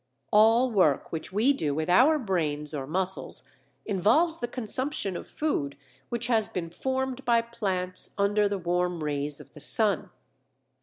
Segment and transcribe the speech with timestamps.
[0.31, 3.47] All work which we do with our brains or muscles
[3.85, 5.77] involves the consumption of food
[6.09, 10.09] which has been formed by plants under the warm rays of the sun.